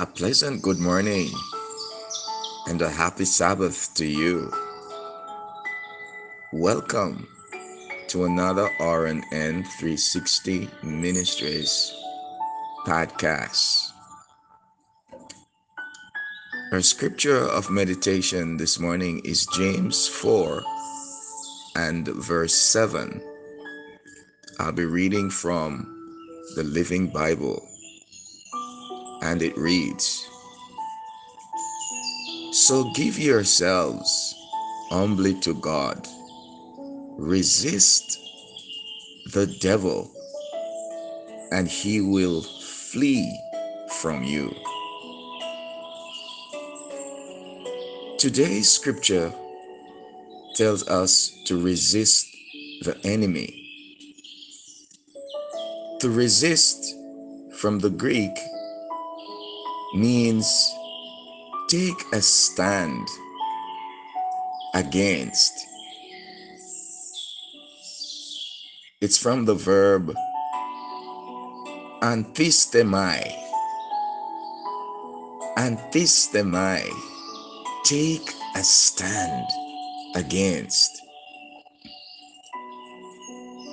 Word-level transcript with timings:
A 0.00 0.06
pleasant 0.06 0.62
good 0.62 0.78
morning 0.78 1.28
and 2.68 2.80
a 2.80 2.88
happy 2.88 3.24
Sabbath 3.24 3.92
to 3.94 4.06
you. 4.06 4.48
Welcome 6.52 7.26
to 8.06 8.24
another 8.24 8.70
RNN 8.78 9.66
360 9.66 10.70
Ministries 10.84 11.92
podcast. 12.86 13.90
Our 16.70 16.80
scripture 16.80 17.42
of 17.50 17.68
meditation 17.68 18.56
this 18.56 18.78
morning 18.78 19.20
is 19.24 19.46
James 19.46 20.06
4 20.06 20.62
and 21.74 22.06
verse 22.06 22.54
7. 22.54 23.20
I'll 24.60 24.70
be 24.70 24.84
reading 24.84 25.28
from 25.28 25.90
the 26.54 26.62
Living 26.62 27.08
Bible 27.08 27.68
and 29.22 29.42
it 29.42 29.56
reads 29.56 30.28
So 32.52 32.90
give 32.94 33.18
yourselves 33.18 34.34
humbly 34.90 35.34
to 35.40 35.54
God, 35.54 36.06
resist 37.18 38.18
the 39.32 39.46
devil, 39.60 40.10
and 41.52 41.68
he 41.68 42.00
will 42.00 42.42
flee 42.42 43.38
from 44.00 44.24
you. 44.24 44.54
Today's 48.18 48.70
scripture 48.70 49.32
tells 50.56 50.88
us 50.88 51.32
to 51.46 51.60
resist 51.62 52.26
the 52.82 52.98
enemy. 53.04 53.54
To 56.00 56.10
resist 56.10 56.94
from 57.56 57.78
the 57.78 57.90
Greek 57.90 58.36
means 59.94 60.74
take 61.68 62.04
a 62.12 62.20
stand 62.20 63.08
against. 64.74 65.52
It's 69.00 69.16
from 69.16 69.44
the 69.44 69.54
verb 69.54 70.14
antistemai. 72.02 73.32
Antistemai. 75.56 76.88
Take 77.84 78.30
a 78.56 78.62
stand 78.62 79.46
against. 80.14 81.02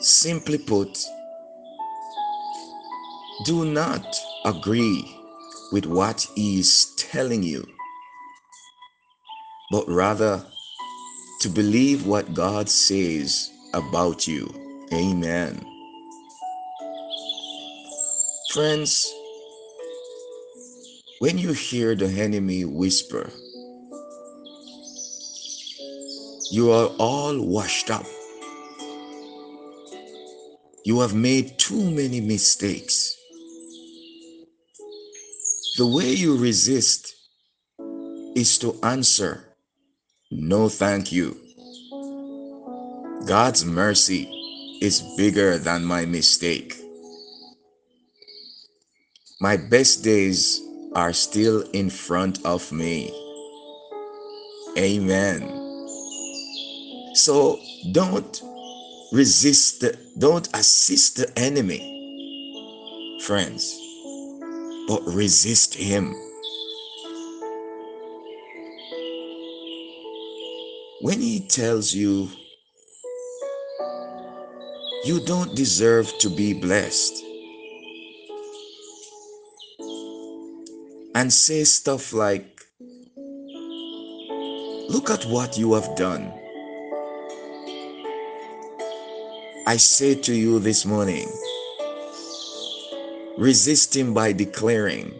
Simply 0.00 0.58
put, 0.58 1.04
do 3.44 3.64
not 3.64 4.04
agree 4.44 5.23
with 5.74 5.86
what 5.86 6.24
he 6.36 6.60
is 6.60 6.94
telling 6.96 7.42
you, 7.42 7.66
but 9.72 9.84
rather 9.88 10.40
to 11.40 11.48
believe 11.48 12.06
what 12.06 12.32
God 12.32 12.68
says 12.68 13.50
about 13.72 14.24
you. 14.24 14.48
Amen. 14.92 15.60
Friends, 18.52 19.12
when 21.18 21.38
you 21.38 21.52
hear 21.52 21.96
the 21.96 22.06
enemy 22.06 22.64
whisper, 22.64 23.28
you 26.52 26.70
are 26.70 26.86
all 27.00 27.36
washed 27.44 27.90
up. 27.90 28.06
You 30.84 31.00
have 31.00 31.16
made 31.16 31.58
too 31.58 31.90
many 31.90 32.20
mistakes. 32.20 33.13
The 35.76 35.84
way 35.84 36.12
you 36.12 36.36
resist 36.36 37.12
is 38.36 38.58
to 38.58 38.78
answer, 38.84 39.56
No, 40.30 40.68
thank 40.68 41.10
you. 41.10 41.36
God's 43.26 43.64
mercy 43.64 44.30
is 44.80 45.02
bigger 45.16 45.58
than 45.58 45.84
my 45.84 46.04
mistake. 46.06 46.76
My 49.40 49.56
best 49.56 50.04
days 50.04 50.62
are 50.94 51.12
still 51.12 51.62
in 51.72 51.90
front 51.90 52.38
of 52.46 52.70
me. 52.70 53.10
Amen. 54.78 55.42
So 57.14 57.58
don't 57.90 58.40
resist, 59.12 59.80
the, 59.80 59.98
don't 60.18 60.48
assist 60.54 61.16
the 61.16 61.36
enemy, 61.36 61.82
friends 63.24 63.83
but 64.86 65.02
resist 65.06 65.74
him. 65.74 66.14
When 71.00 71.20
he 71.20 71.40
tells 71.40 71.92
you 71.92 72.30
you 75.04 75.20
don't 75.20 75.54
deserve 75.54 76.16
to 76.18 76.30
be 76.30 76.54
blessed 76.54 77.22
and 81.14 81.32
say 81.32 81.64
stuff 81.64 82.12
like, 82.12 82.50
Look 84.88 85.10
at 85.10 85.24
what 85.24 85.58
you 85.58 85.74
have 85.74 85.96
done. 85.96 86.32
I 89.66 89.76
say 89.76 90.14
to 90.14 90.34
you 90.34 90.58
this 90.58 90.84
morning, 90.84 91.26
Resist 93.36 93.96
him 93.96 94.14
by 94.14 94.32
declaring, 94.32 95.12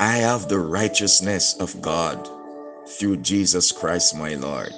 I 0.00 0.16
have 0.16 0.48
the 0.48 0.58
righteousness 0.58 1.54
of 1.60 1.80
God 1.80 2.28
through 2.88 3.18
Jesus 3.18 3.70
Christ 3.70 4.16
my 4.16 4.34
Lord. 4.34 4.72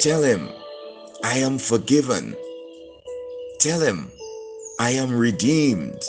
Tell 0.00 0.20
him, 0.20 0.48
I 1.22 1.38
am 1.38 1.58
forgiven. 1.58 2.34
Tell 3.60 3.78
him, 3.80 4.10
I 4.80 4.90
am 4.90 5.16
redeemed. 5.16 6.02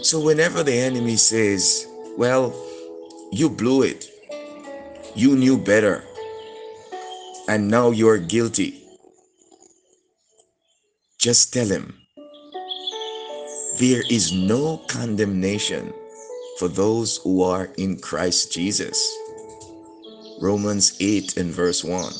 So 0.00 0.18
whenever 0.20 0.62
the 0.62 0.72
enemy 0.72 1.16
says, 1.16 1.86
Well, 2.16 2.54
you 3.30 3.50
blew 3.50 3.82
it, 3.82 4.10
you 5.14 5.36
knew 5.36 5.58
better, 5.58 6.02
and 7.46 7.68
now 7.68 7.90
you're 7.90 8.18
guilty 8.18 8.83
just 11.24 11.54
tell 11.54 11.66
him, 11.66 11.98
there 13.78 14.02
is 14.10 14.30
no 14.30 14.76
condemnation 14.88 15.90
for 16.58 16.68
those 16.68 17.16
who 17.24 17.42
are 17.42 17.70
in 17.78 17.98
Christ 17.98 18.52
Jesus. 18.52 19.00
Romans 20.42 20.94
8 21.00 21.38
and 21.38 21.50
verse 21.50 21.82
1. 21.82 22.12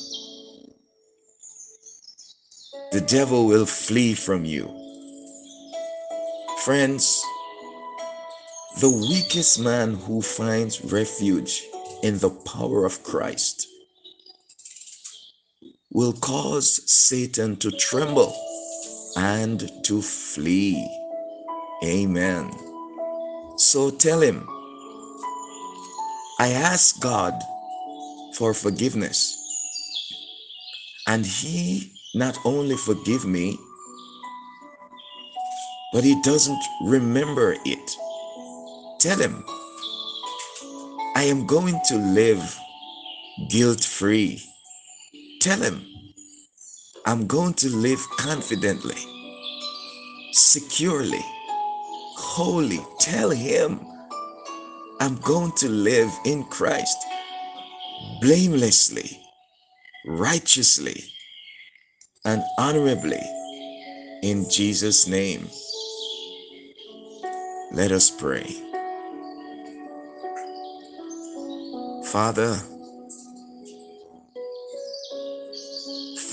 The 2.93 3.01
devil 3.01 3.45
will 3.45 3.67
flee 3.67 4.15
from 4.15 4.43
you. 4.43 4.65
Friends, 6.63 7.23
the 8.79 8.89
weakest 8.89 9.59
man 9.59 9.93
who 9.93 10.19
finds 10.19 10.83
refuge 10.83 11.61
in 12.01 12.17
the 12.17 12.31
power 12.31 12.85
of 12.85 13.03
Christ 13.03 13.67
will 15.91 16.13
cause 16.13 16.81
Satan 16.91 17.55
to 17.57 17.69
tremble 17.69 18.35
and 19.15 19.71
to 19.85 20.01
flee. 20.01 20.87
Amen. 21.83 22.51
So 23.57 23.89
tell 23.89 24.21
him, 24.21 24.47
I 26.39 26.49
ask 26.49 26.99
God 27.01 27.33
for 28.35 28.53
forgiveness. 28.53 29.41
And 31.07 31.25
he 31.25 31.93
not 32.15 32.37
only 32.45 32.75
forgive 32.75 33.25
me, 33.25 33.57
but 35.93 36.03
he 36.03 36.21
doesn't 36.23 36.63
remember 36.81 37.55
it. 37.65 37.97
Tell 38.99 39.17
him, 39.17 39.45
I 41.15 41.23
am 41.23 41.45
going 41.45 41.79
to 41.85 41.95
live 41.97 42.59
guilt 43.49 43.83
free. 43.83 44.43
Tell 45.41 45.59
him, 45.59 45.85
I'm 47.05 47.27
going 47.27 47.53
to 47.55 47.69
live 47.69 48.03
confidently, 48.17 48.95
securely, 50.35 51.23
holy. 52.17 52.79
Tell 52.99 53.29
Him 53.29 53.79
I'm 54.99 55.15
going 55.17 55.51
to 55.53 55.69
live 55.69 56.11
in 56.25 56.43
Christ 56.45 56.97
blamelessly, 58.21 59.19
righteously, 60.05 61.03
and 62.25 62.43
honorably 62.57 63.21
in 64.23 64.49
Jesus' 64.49 65.07
name. 65.07 65.47
Let 67.71 67.91
us 67.91 68.09
pray. 68.09 68.55
Father, 72.05 72.61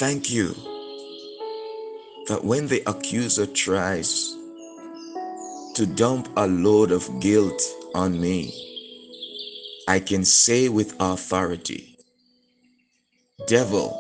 Thank 0.03 0.33
you 0.33 0.72
that 2.33 2.43
when 2.43 2.67
the 2.67 2.83
accuser 2.87 3.45
tries 3.45 4.39
to 5.75 5.85
dump 5.85 6.31
a 6.39 6.47
load 6.47 6.91
of 6.91 7.21
guilt 7.21 7.63
on 7.95 8.19
me, 8.19 8.51
I 9.87 10.01
can 10.01 10.25
say 10.25 10.71
with 10.71 10.97
authority, 10.99 11.99
Devil, 13.49 13.91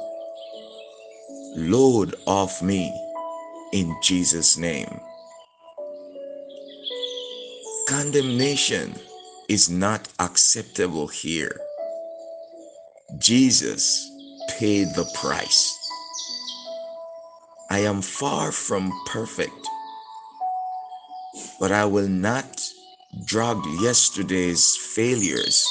load 1.56 2.14
off 2.26 2.62
me 2.62 2.90
in 3.74 3.94
Jesus' 4.02 4.56
name. 4.56 4.98
Condemnation 7.86 8.94
is 9.50 9.68
not 9.68 10.08
acceptable 10.20 11.06
here. 11.06 11.60
Jesus 13.18 14.10
paid 14.58 14.86
the 14.96 15.04
price. 15.20 15.81
I 17.72 17.78
am 17.78 18.02
far 18.02 18.52
from 18.52 18.92
perfect, 19.06 19.66
but 21.58 21.72
I 21.72 21.86
will 21.86 22.06
not 22.06 22.60
drag 23.24 23.56
yesterday's 23.80 24.76
failures 24.76 25.66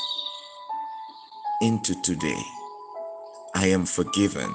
into 1.62 1.94
today. 2.02 2.42
I 3.54 3.68
am 3.68 3.86
forgiven. 3.86 4.52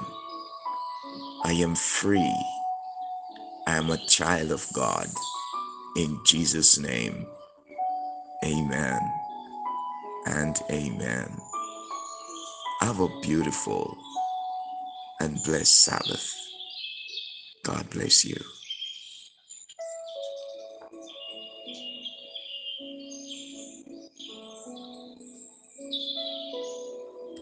I 1.45 1.53
am 1.53 1.73
free. 1.75 2.35
I 3.65 3.77
am 3.77 3.91
a 3.91 4.05
child 4.07 4.51
of 4.51 4.67
God. 4.73 5.07
In 5.95 6.19
Jesus' 6.25 6.77
name, 6.77 7.25
amen 8.43 8.99
and 10.25 10.61
amen. 10.69 11.31
Have 12.81 12.99
a 12.99 13.21
beautiful 13.21 13.97
and 15.21 15.41
blessed 15.45 15.85
Sabbath. 15.85 16.46
God 17.67 17.89
bless 17.91 18.25
you. 18.25 18.37